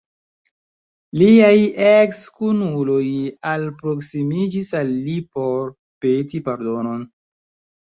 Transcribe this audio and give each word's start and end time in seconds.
Liaj 1.19 1.51
eks-kunuloj 1.89 3.03
alproksimiĝis 3.51 4.75
al 4.83 4.91
li 5.05 5.21
por 5.37 5.71
peti 6.09 6.45
pardonon. 6.51 7.09